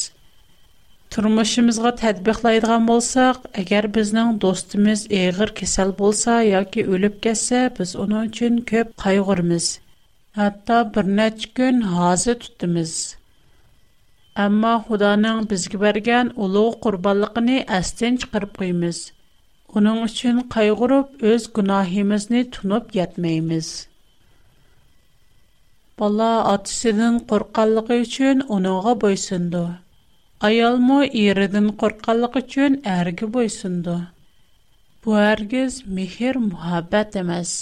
turmushimizga 1.16 1.92
tadbiqlaydigan 2.04 2.84
bo'lsak 2.92 3.50
agar 3.64 3.90
bizning 3.98 4.32
do'stimiz 4.46 5.06
eg'ir 5.24 5.50
kasal 5.62 5.96
bo'lsa 6.04 6.34
yoki 6.54 6.82
o'lib 6.96 7.16
ketsa 7.28 7.62
biz 7.80 7.96
uning 8.04 8.24
uchun 8.32 8.62
ko'p 8.72 8.94
qayg'urmiz 9.06 9.70
hatto 10.42 10.78
bir 10.96 11.06
necha 11.22 11.50
kun 11.60 11.76
hozir 11.96 12.38
tutimiz 12.46 12.94
Амма, 14.40 14.74
Худаның 14.84 15.40
безге 15.52 15.78
бергән 15.82 16.28
улы 16.44 16.60
курбанлыгыны 16.84 17.56
әстен 17.78 18.18
чыгарып 18.24 18.54
куймыз. 18.62 19.00
Уның 19.80 19.98
өчен 20.06 20.38
кайгырып, 20.54 21.10
өз 21.32 21.48
гунаһыбызны 21.58 22.44
тунып 22.58 22.94
ятмаймыз. 22.98 23.72
Бала 26.04 26.30
атысының 26.52 27.18
курканлыгы 27.32 27.98
өчен 28.06 28.46
уныңга 28.60 28.94
бойсынды. 29.04 29.64
Аялмы 30.52 31.00
иредин 31.24 31.68
курканлыгы 31.84 32.40
өчен 32.46 32.80
әрге 32.94 33.28
бойсынды. 33.36 33.98
Бу 35.04 35.18
әргез 35.26 35.82
мехер 36.00 36.40
мухаббат 36.46 37.18
эмес. 37.24 37.54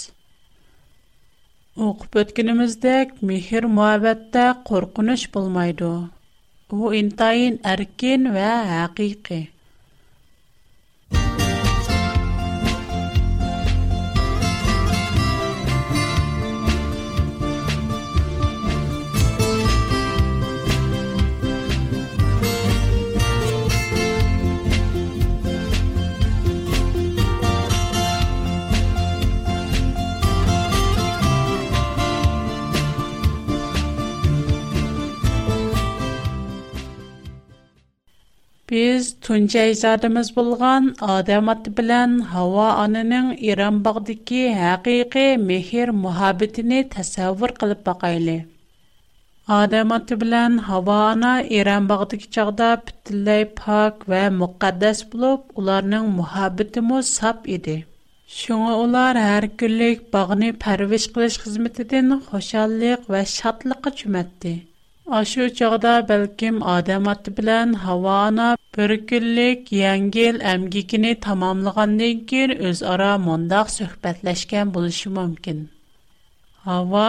Оқып 1.90 2.22
өткенимиздек, 2.24 3.18
мехер 3.32 3.66
мухаббатта 3.80 4.44
коркуныч 4.70 5.26
булмайды. 5.38 5.90
هو 6.74 6.90
إنطاين 6.92 7.58
أركين 7.66 8.28
وحقيقي 8.30 9.44
Тунчай 39.28 39.70
задымыз 39.82 40.28
болған 40.36 40.84
адам 41.14 41.48
аты 41.52 41.70
білән 41.78 42.12
хава 42.28 42.68
анының 42.84 43.26
Иран 43.48 43.80
бағдыки 43.88 44.38
хақиқи 44.60 45.24
мехир 45.48 45.92
мухабетіні 46.04 46.78
тәсәвір 46.94 47.52
қылып 47.58 47.82
бақайлы. 47.88 48.36
Адам 49.58 49.92
аты 49.98 50.16
білән 50.22 50.56
хава 50.68 50.96
ана 51.10 51.34
Иран 51.58 51.90
бағдыки 51.90 52.30
чағда 52.38 52.70
пітілләй 52.86 53.44
пак 53.60 54.08
вә 54.14 54.22
мұқаддас 54.38 55.04
болып, 55.16 55.44
оларның 55.62 56.08
мухабеті 56.22 56.84
мұ 56.92 57.02
сап 57.10 57.44
еді. 57.58 57.76
Шуңа 58.38 58.78
улар 58.86 59.20
әр 59.26 59.50
күлік 59.64 60.08
бағыны 60.16 60.50
пәрвеш 60.64 61.10
қылыш 61.18 61.36
қызметіден 61.44 62.16
хошаллық 62.32 63.06
ва 63.12 63.24
шатлықы 63.38 63.96
чүмәтті. 64.02 64.56
Aşı 65.10 65.44
çağda 65.58 65.90
bəlkім 66.08 66.56
Adəm 66.70 67.06
atı 67.10 67.32
bilən 67.36 67.70
Havana 67.82 68.48
bir 68.78 68.90
günlük 69.12 69.70
yəngil 69.76 70.40
əmgikini 70.50 71.12
tamamlığandan 71.26 72.18
keyin 72.32 72.52
öz 72.70 72.82
ara 72.94 73.06
mondaq 73.28 73.70
söhbətləşkən 73.74 74.74
buluşu 74.74 75.12
mümkün. 75.14 75.62
Hava, 76.66 77.06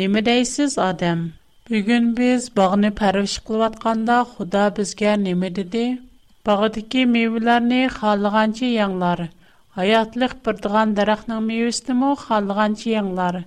nəmə 0.00 0.22
deysiz 0.30 0.78
Adəm? 0.88 1.26
Bugün 1.70 2.06
biz 2.22 2.48
bağını 2.60 2.94
pərviş 3.02 3.34
qılvatqanda 3.50 4.16
Xuda 4.32 4.64
bizgə 4.80 5.12
nəmə 5.26 5.52
dedi? 5.60 5.84
Bağdakı 6.50 7.04
meyvələrini 7.14 7.82
xalığancı 7.98 8.64
yanglar. 8.72 9.26
Hayatlıq 9.80 10.32
birdiğan 10.48 10.96
daraqnın 11.02 11.42
meyvəsini 11.52 11.98
mu 12.04 12.14
xalığancı 12.24 12.90
yanglar.'' 12.96 13.44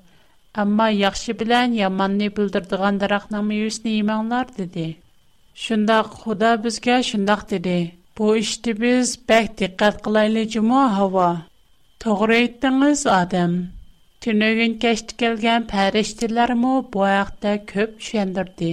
Amma 0.62 0.86
yaxşı 0.90 1.34
bilən 1.40 1.74
yamanni 1.78 2.28
bildirdiğən 2.38 2.96
daraqnın 3.02 3.44
meyvəsini 3.50 3.92
yemənglər 3.96 4.48
dedi. 4.58 4.86
Şundaq 5.64 6.08
xudo 6.22 6.54
bizga 6.64 6.96
şundaq 7.10 7.42
dedi. 7.52 7.76
Bu 8.20 8.30
işdə 8.40 8.74
biz 8.82 9.12
bək 9.32 9.50
diqqat 9.60 10.00
qılaylıcımı 10.08 10.80
hava. 10.98 11.28
Doğru 12.06 12.34
etdiniz 12.40 13.04
adam. 13.18 13.54
Tünögün 14.28 14.74
keçdi 14.86 15.18
kelgan 15.24 15.68
pəriştilərmi 15.76 16.74
bu 16.94 17.00
vaxtda 17.04 17.52
ko'p 17.74 17.92
düşəndirdi. 18.02 18.72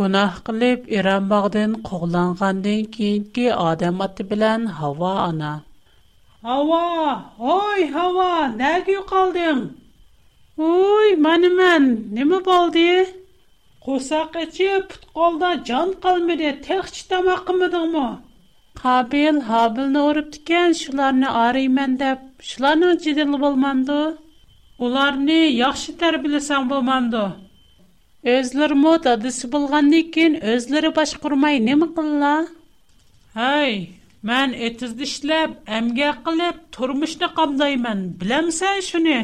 gunoh 0.00 0.32
qilib 0.48 0.80
İran 0.98 1.30
bağdan 1.34 1.72
quvlangandan 1.90 2.82
keyingi 2.98 3.46
adam 3.68 4.00
atı 4.08 4.22
bilən 4.34 4.66
hava 4.80 5.12
ana. 5.30 5.54
Hava, 6.50 6.84
oy 7.54 7.80
havo 7.98 8.28
nəgə 8.62 9.04
qaldın? 9.14 9.60
Ой, 10.60 11.14
мәне 11.24 11.48
мән, 11.58 11.84
немә 12.16 12.38
болды? 12.46 12.80
Қосақ 13.84 14.34
ічі 14.42 14.66
пұт 14.90 15.06
қолда 15.14 15.52
жан 15.64 15.94
қалмеде 16.02 16.50
тәқші 16.66 17.06
тамақымыдың 17.08 17.86
мұ? 17.94 18.08
Қабил, 18.82 19.38
Хабилны 19.48 20.02
ұрып 20.10 20.28
түкен 20.34 20.76
шыларыны 20.76 21.26
ары 21.44 21.62
мән 21.72 21.94
деп, 21.96 22.20
шыларыны 22.44 22.98
жеделі 23.00 23.40
болманды? 23.40 23.96
Оларыны 24.76 25.38
яқшы 25.56 25.96
тәрбілесең 26.02 26.68
болманды? 26.68 27.24
Өзлір 28.34 28.76
мұ 28.82 28.98
дадысы 29.08 29.48
болғанды 29.54 30.02
екен, 30.04 30.36
өзлірі 30.52 30.92
баш 30.98 31.16
құрмай 31.24 31.64
немі 31.64 31.88
қылла? 31.96 32.34
Хай, 33.32 33.80
мән 34.20 34.52
әтізді 34.68 35.08
шіләп, 35.16 35.56
әмге 35.80 36.12
қылып, 36.28 36.60
тұрмышны 36.76 37.32
қамдаймен, 37.38 38.10
білемсәй 38.20 38.84
шыны? 38.92 39.20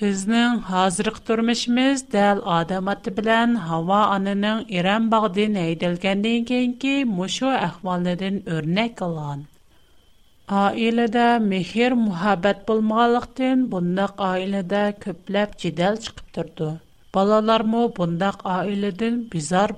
Бізнің 0.00 0.58
хазырық 0.66 1.16
тұрмішміз 1.28 2.02
дәл 2.14 2.42
адамати 2.56 3.10
білян 3.16 3.54
хава 3.62 4.02
анының 4.16 4.60
иран 4.80 5.08
бағдын 5.14 5.56
айдалгандын 5.62 6.44
кейн 6.50 6.52
кейн 6.52 6.76
кейн 6.84 7.10
мушу 7.16 7.48
ахвалыдын 7.54 8.36
үрнэк 8.58 9.02
алаң. 9.08 9.42
Айлыда 10.60 11.24
михир 11.48 11.98
мухаббат 12.04 12.62
бұл 12.70 12.84
мағалықтын, 12.94 13.66
бундақ 13.74 14.22
айлыда 14.30 14.84
көпләп 15.06 15.58
кидал 15.66 15.98
чықып 16.06 16.64
Балалар 17.18 17.62
му 17.74 17.82
бундақ 17.98 18.46
бизар 19.34 19.74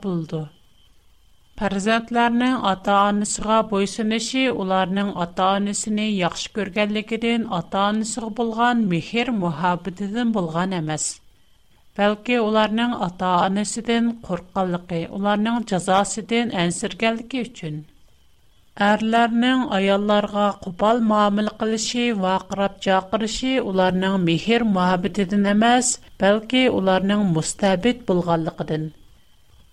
парзатларны 1.61 2.47
ата-анасына 2.69 3.57
буйсынмашы 3.71 4.43
уларның 4.63 5.09
ата-анасын 5.25 5.99
яхшы 6.19 6.53
күргәнлекідән 6.59 7.43
ата-анасы 7.57 8.29
булган 8.39 8.81
михер-мөхәббәтден 8.93 10.31
булган 10.37 10.71
ئەمەس. 10.79 11.05
Бәлки 12.01 12.39
уларның 12.45 12.95
ата-анасыдан 13.09 14.07
куркыңлыкы, 14.29 15.03
уларның 15.19 15.61
җзасыдан 15.73 16.55
әнсергәлдәге 16.63 17.43
өчен. 17.51 17.77
Әрләрнең 18.89 19.67
аялларга 19.81 20.47
ҡопал 20.65 21.03
мәмил 21.13 21.51
килүше, 21.61 22.07
ваҡырап 22.25 22.79
ҡаҡырыше 22.89 23.53
уларның 23.73 24.17
михер-мөхәббәтден 24.31 25.45
ئەمەس, 25.53 25.93
бәлки 26.25 26.65
уларның 26.81 27.27
мустабит 27.37 28.07
булганлыгыдан. 28.13 28.89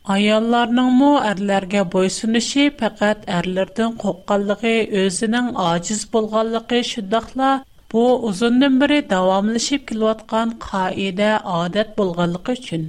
Аяллардың 0.08 0.91
мо 0.98 1.08
әрлерге 1.30 1.80
бойсынышы 1.93 2.65
пәкәт 2.82 3.26
әрлердің 3.39 3.96
қоққалығы 4.04 4.72
өзінің 5.02 5.50
ациз 5.63 6.04
болғалығы 6.13 6.80
шүддақла, 6.89 7.50
бұ 7.93 8.06
ұзынның 8.30 8.78
бірі 8.86 9.00
давамлышып 9.10 9.84
кілуатқан 9.91 10.54
қаиде 10.67 11.34
адет 11.58 11.91
болғалығы 12.00 12.56
үшін. 12.62 12.86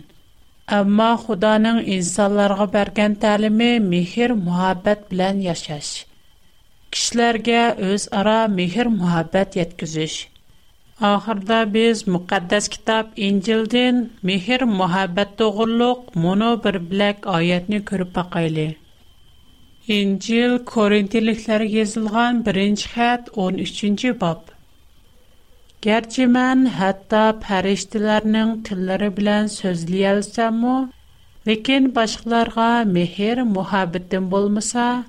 Әмма 0.79 1.11
худаның 1.27 1.83
инсаларға 1.99 2.69
бәрген 2.79 3.19
тәлімі 3.27 3.73
михир 3.91 4.37
мұхаббәт 4.45 5.05
білән 5.11 5.43
яшаш. 5.49 5.91
Кішілерге 6.95 7.61
өз 7.91 8.11
ара 8.23 8.39
михир 8.61 8.95
мұхаббәт 9.01 9.59
еткізіш. 9.65 10.21
Ахырда 11.01 11.65
без 11.65 11.97
мукаддас 12.13 12.69
китап 12.69 13.07
Инжилдин 13.17 13.97
мехир 14.27 14.61
мухаббат 14.67 15.31
тогурлук 15.37 15.99
моно 16.17 16.57
бир 16.59 16.79
билек 16.81 17.19
аятни 17.25 17.79
көрүп 17.81 18.09
бакайлы. 18.19 18.77
Инжил 19.87 20.59
Коринтиликлер 20.59 21.61
язылган 21.63 22.43
1-нче 22.43 22.89
13-нче 23.31 24.13
баб. 24.13 24.51
Гәрчи 25.87 26.27
мен 26.27 26.67
хатта 26.79 27.23
фариштиларнын 27.47 28.57
тилләре 28.67 29.13
белән 29.21 29.47
сөзли 29.55 30.03
алсам 30.03 30.59
мо, 30.67 30.79
лекин 31.47 31.91
башкаларга 31.93 32.83
мехир 32.85 33.45
мухаббатым 33.45 34.27
булмаса, 34.29 35.05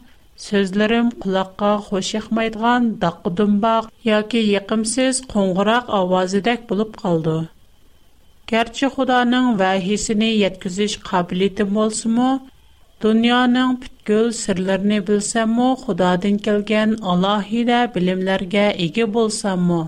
Sözlərim 0.47 1.07
qulaqqa 1.23 1.69
xoş 1.85 2.07
yaqmaydigan 2.17 2.83
daqqıdumbaq 3.03 3.85
yoki 4.11 4.41
yiqimsiz 4.53 5.15
qo'ng'iroq 5.33 5.85
ovozidek 5.97 6.61
bo'lib 6.69 6.91
qoldi. 7.01 7.33
Gerçi 8.51 8.85
Xudanın 8.93 9.47
vahisini 9.63 10.29
yetkizish 10.43 10.95
qabiliyati 11.09 11.65
bo'lsa-mu, 11.79 12.29
dunyoning 13.05 13.71
butkul 13.81 14.27
sirlarini 14.41 14.99
bilsam-mu, 15.09 15.67
Xudodan 15.83 16.37
kelgan 16.47 16.89
alohida 17.15 17.79
bilimlarga 17.97 18.67
ega 18.87 19.07
bo'lsam-mu, 19.17 19.81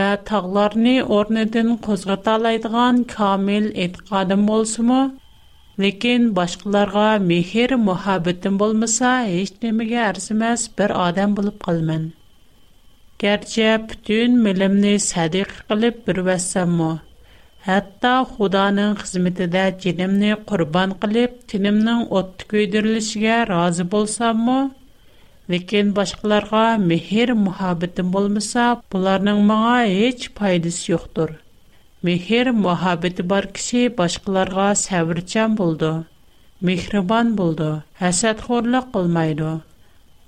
va 0.00 0.08
tog'larni 0.32 0.96
o'rnidan 1.20 1.68
qo'zg'ata 1.88 2.34
oladigan 2.40 2.94
kamil 3.16 3.64
e'tiqodim 3.86 4.42
bo'lsa-mu, 4.50 5.02
Ләкин 5.82 6.26
башкаларга 6.36 7.04
мехер 7.28 7.72
мөхәббәтем 7.86 8.58
булмаса, 8.60 9.08
һеч 9.28 9.48
нәмәгә 9.64 10.02
арзымас 10.10 10.66
бер 10.80 10.92
адам 11.04 11.32
булып 11.38 11.56
калмын. 11.64 12.04
Гәрчә 13.22 13.72
бүтән 13.88 14.36
милемне 14.44 14.92
садик 15.06 15.50
кылып 15.66 15.98
бер 16.10 16.20
вассаммы, 16.30 16.92
хәтта 17.66 18.12
Худаның 18.36 18.94
хезмәтендә 19.02 19.66
җинемне 19.84 20.36
курбан 20.52 20.94
кылып, 21.04 21.34
тинемнең 21.54 22.06
отты 22.20 22.46
көйдерилешегә 22.54 23.40
разы 23.50 23.84
булсаммы, 23.96 24.60
ләкин 25.48 25.90
башкаларга 25.98 26.66
мехер 26.88 27.34
мөхәббәтем 27.46 28.14
булмаса, 28.14 28.70
буларның 28.94 29.42
моңа 29.50 29.80
һеч 29.90 30.28
файдасы 30.38 30.92
юктыр. 30.94 31.40
Mehr 32.06 32.48
muhabbeti 32.64 33.22
bar 33.32 33.44
kishi 33.58 33.82
boshqalarga 33.98 34.64
sabrchan 34.80 35.52
bo'ldi. 35.60 35.92
Mehribon 36.70 37.28
bo'ldi. 37.38 37.68
Hasadxo'rlik 38.00 38.90
qilmaydi. 38.96 39.52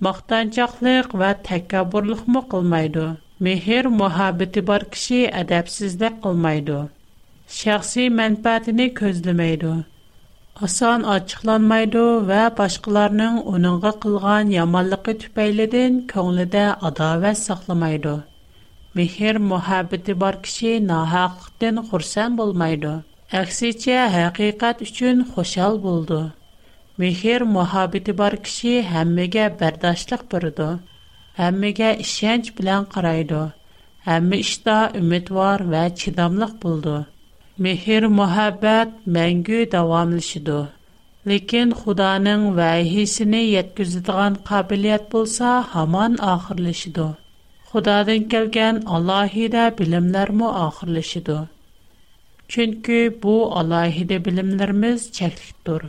Maqtanchoqlik 0.07 1.17
va 1.23 1.29
takabburlikmi 1.49 2.41
qilmaydi. 2.55 3.05
Mehr 3.49 3.83
muhabbeti 3.99 4.63
bar 4.71 4.81
kishi 4.97 5.21
adabsizlik 5.43 6.17
qilmaydi. 6.29 6.79
Shaxsiy 7.59 8.09
manfaatini 8.23 8.87
ko'zlamaydi. 9.03 9.73
Asan 10.69 11.05
açıqlanmaydı 11.19 12.07
və 12.33 12.41
başqalarının 12.63 13.37
onunğa 13.55 13.93
qılğan 14.07 14.55
yamanlığı 14.61 15.17
tüpəylidən 15.27 16.01
könlüdə 16.17 16.65
adavət 16.93 17.41
saxlamaydı. 17.43 18.17
Мехер 18.97 19.37
мәхәбәте 19.49 20.15
бар 20.21 20.37
кише 20.45 20.71
нәһәртен 20.83 21.79
хурсан 21.89 22.37
булмайда, 22.37 22.93
аксәчә 23.41 23.97
һәқиқәт 24.13 24.79
өчен 24.87 25.19
хушал 25.35 25.75
булды. 25.83 26.21
Мехер 27.03 27.45
мәхәбәте 27.57 28.15
бар 28.21 28.37
кише 28.47 28.79
һәммәгә 28.93 29.51
бердәшлек 29.63 30.25
бирде, 30.35 30.69
һәммәгә 31.41 31.91
ишенч 32.07 32.51
белән 32.63 32.87
карайды. 32.97 33.43
Һәммә 34.09 34.41
иштә 34.47 34.79
үмид 35.03 35.29
бар 35.41 35.67
вә 35.75 35.85
чидамлык 36.03 36.57
булды. 36.65 36.97
Мехер 37.69 38.09
мәхәбәт 38.21 38.97
мәңге 39.19 39.61
дәвамлышыды. 39.77 40.63
Ләкин 41.33 41.77
Худаның 41.83 42.49
вайһисне 42.63 43.45
йәткүздәгән 43.53 44.41
кабилият 44.53 45.11
булса, 45.17 45.53
һаман 45.75 46.17
Xudadan 47.77 48.23
kelgan 48.33 48.77
alohida 48.97 49.65
bilimlərmi 49.79 50.47
axırlaşıdı. 50.65 51.35
Çünki 52.55 52.97
bu 53.25 53.35
alohida 53.63 54.17
bilimlərimiz 54.29 55.03
çəklikdir. 55.19 55.83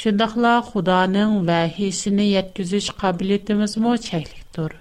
Şundaqla 0.00 0.54
Xudanın 0.70 1.36
vahisini 1.50 2.26
yetkizish 2.30 2.88
qabiliyyətimizmi 3.02 3.92
çəklikdir. 4.08 4.74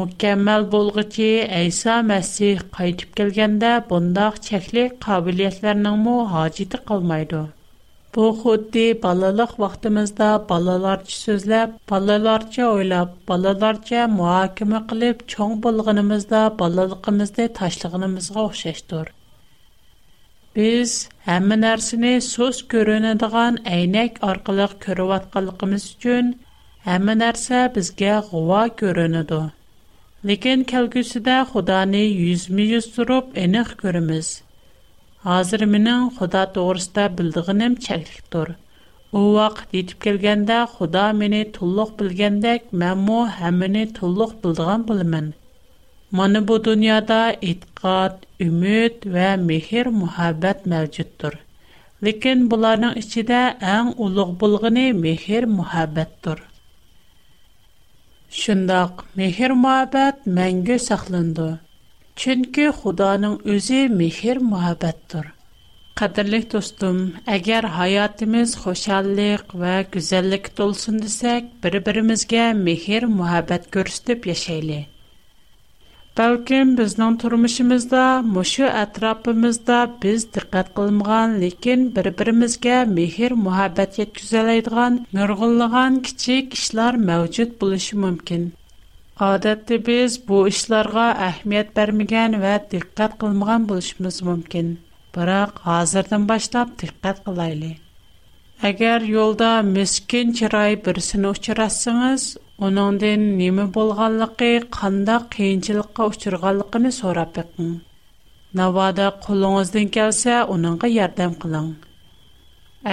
Mükəmməl 0.00 0.64
bolğuçu 0.76 1.28
İsa 1.66 1.98
Məsih 2.12 2.64
qayıtıb 2.78 3.12
gəlgəndə 3.22 3.74
bundaq 3.92 4.40
çəklik 4.48 4.96
qabiliyyətlərinin 5.08 6.00
mu 6.08 6.16
haciti 6.36 6.80
qalmaydı. 6.92 7.42
Bu 8.16 8.26
xuddi 8.42 8.82
balalıq 9.02 9.50
vaxtımızda 9.62 10.28
balalarca 10.50 11.14
sözləb, 11.24 11.72
balalarca 11.92 12.68
oylab, 12.76 13.10
balalarca 13.30 14.04
mühakimə 14.18 14.80
qılıb, 14.92 15.18
çoğ 15.32 15.48
bulğunumuzda 15.66 16.40
balalığımızda 16.62 17.44
taşlığınımızga 17.58 18.40
oxşaşdır. 18.46 19.10
Biz 20.60 20.94
həmmə 21.28 21.58
nərsini 21.66 22.14
söz 22.28 22.62
görünədiğən 22.74 23.60
əynək 23.74 24.18
arqılıq 24.30 24.78
körüvatqalıqımız 24.86 25.86
üçün 25.92 26.32
həmmə 26.88 27.18
nərsə 27.24 27.60
bizgə 27.76 28.16
qova 28.30 28.62
görünüdü. 28.84 29.42
Lekin 30.32 30.64
kəlgüsüdə 30.72 31.36
Xudani 31.52 32.02
yüzmü 32.06 32.68
yuz 32.72 32.90
turib 32.98 33.40
eniq 33.46 33.76
görümüz.'' 33.86 34.34
Hazır 35.26 35.60
minin 35.72 36.10
Xuda 36.10 36.42
doğrusta 36.56 37.04
bildiğinim 37.18 37.72
çəklikdir. 37.86 38.52
O 39.18 39.20
vaqt 39.36 39.72
yetib 39.76 39.98
gəlgəndə 40.04 40.58
Xuda 40.74 41.06
məni 41.22 41.40
tulluq 41.56 41.90
bilgəndək, 42.02 42.68
mən 42.82 43.00
mu 43.08 43.16
həmini 43.38 43.82
tulluq 43.96 44.32
bildiğim 44.44 44.84
bilmin. 44.90 45.26
Mani 46.20 46.44
bu 46.50 46.56
dünyada 46.68 47.18
itqat, 47.54 48.14
ümit 48.48 49.08
və 49.16 49.26
mehir 49.48 49.90
muhabbət 50.00 50.70
məvcuddur. 50.74 51.38
Lekin 52.10 52.46
bunların 52.54 52.94
içində 53.02 53.42
ən 53.76 53.92
uluq 54.08 54.30
bulğını 54.44 54.86
mehir 55.04 55.48
muhabbətdir. 55.58 56.38
Şundaq, 58.44 59.04
mehir 59.22 59.58
muhabbət 59.66 60.26
məngə 60.40 60.78
saxlandı. 60.90 61.48
Ченке 62.20 62.64
Худаның 62.74 63.32
үзе 63.54 63.78
мехер 63.96 64.38
мәхәбәттәр. 64.52 65.26
Кадерле 66.00 66.38
дустым, 66.54 67.00
әгәр 67.34 67.66
хаyatыбыз 67.74 68.54
хөшәллек 68.62 69.52
ва 69.62 69.74
гүзәллек 69.96 70.48
тулсын 70.56 70.96
дисек, 71.04 71.50
бире-биребезгә 71.66 72.46
мехер 72.62 73.04
мәхәбәтт 73.18 73.68
күрсәтәп 73.76 74.30
яшайлы. 74.32 74.78
Бәлкем 76.16 76.72
безнең 76.80 77.18
тормышымызда, 77.24 78.04
мошы 78.38 78.66
атрапымызда 78.84 79.82
без 80.06 80.24
диккәт 80.38 80.72
кылмаган, 80.78 81.36
ләкин 81.44 81.84
бире-биребезгә 81.98 82.80
мехер 82.98 83.36
мәхәбәтт 83.46 84.00
Yetküzәлә 84.00 84.56
идеган 84.62 85.02
нүргәнлеган 85.12 86.00
кичек 86.08 86.56
эшләр 86.60 86.96
мавҗут 87.10 87.58
булышы 87.60 88.06
мөмкин. 88.06 88.54
Адәтте 89.24 89.76
без 89.84 90.16
бу 90.28 90.38
эшләргә 90.48 91.04
әһмият 91.26 91.70
бермәгән 91.76 92.34
ва 92.40 92.50
диккәт 92.72 93.12
кылмаган 93.22 93.62
мүмкін. 93.68 94.66
бірақ 95.14 95.54
Бирок 95.54 95.62
хәзердән 95.66 96.26
башлап 96.26 96.74
диккәт 96.82 97.22
кылайлы. 97.28 97.70
Әгәр 98.70 99.06
юлда 99.12 99.62
мискин 99.70 100.34
чырай 100.40 100.76
берсен 100.76 101.22
очрасыңыз, 101.30 102.26
уныңдан 102.58 103.24
неме 103.38 103.64
булганлыгы, 103.78 104.50
қанда 104.78 105.16
қиыншылыққа 105.30 106.02
очырганлыгын 106.10 106.92
сорап 106.98 107.32
бекин. 107.38 107.72
Навада 108.60 109.08
кулыңыздан 109.24 109.88
келсе, 109.96 110.36
оныңға 110.58 110.88
ярдам 110.96 111.32
қылың. 111.46 111.72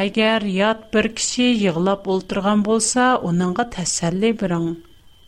Әгәр 0.06 0.46
ят 0.62 0.88
бір 0.96 1.10
кеше 1.20 1.52
йыгылып 1.52 2.08
ултырган 2.16 2.64
болса 2.72 3.18
оныңға 3.34 3.68
тәсәлли 3.78 4.32
бірің. 4.46 4.74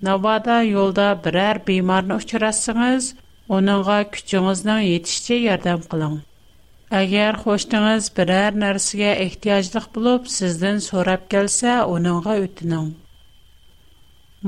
Navbada 0.03 0.55
yo'lda 0.67 1.03
birər 1.25 1.59
bemorni 1.67 2.15
uchratsangiz, 2.21 3.05
uningga 3.57 3.95
kuchingizning 4.15 4.81
yetishicha 4.89 5.37
yordam 5.45 5.85
qiling. 5.93 6.17
Agar 7.01 7.37
xo'shdingiz 7.43 8.09
birər 8.17 8.57
narsaga 8.63 9.13
ehtiyojliq 9.25 9.87
bo'lib, 9.97 10.27
sizdan 10.35 10.81
so'rab 10.87 11.23
kelsa, 11.35 11.77
uningga 11.93 12.35
o'tining. 12.47 12.89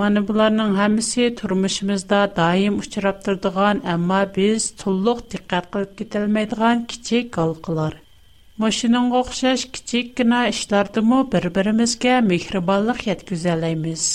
Mana 0.02 0.26
bularning 0.32 0.76
hammasi 0.82 1.30
turmushimizda 1.40 2.20
doim 2.42 2.82
uchrab 2.84 3.24
turadigan, 3.30 3.82
ammo 3.96 4.20
biz 4.42 4.68
to'liq 4.84 5.24
diqqat 5.36 5.72
qilib 5.78 5.96
ketilmaydigan 6.04 6.84
kichik 6.94 7.32
g'alqilar. 7.40 7.96
Машинанг 8.66 9.16
o'xshash 9.24 9.66
kichikgina 9.80 10.44
ishlardimi 10.52 11.24
bir-birimizga 11.36 12.22
mehribonlik 12.34 13.08
yetkazalamiz. 13.12 14.08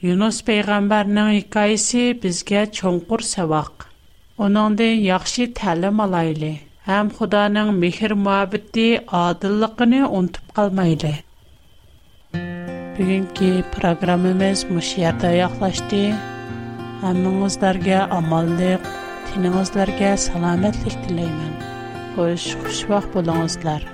Yunus 0.00 0.36
payg'ambarning 0.48 1.26
hikoyasi 1.38 2.02
bizga 2.20 2.60
cho'nqur 2.76 3.20
saboq. 3.30 3.74
Uningdan 4.44 4.94
yaxshi 5.10 5.44
ta'lim 5.58 5.98
olayli. 6.04 6.52
Ham 6.88 7.10
Xudoning 7.18 7.72
mehr 7.82 8.12
muhabbati, 8.24 8.86
odilligini 9.24 10.00
unutib 10.20 10.46
qalmayli. 10.60 11.10
Bugungi 12.94 13.50
programmamiz 13.76 14.64
mushu 14.72 14.98
yerda 15.04 15.34
yoqlashdi. 15.42 16.02
Hammangizlarga 17.04 18.00
omonlik, 18.22 18.82
tiningizlarga 19.28 20.10
salomatlik 20.28 20.98
tilayman. 21.04 21.54
Xo'sh, 22.16 22.50
xushvaqt 22.64 23.08
bo'lingizlar. 23.20 23.90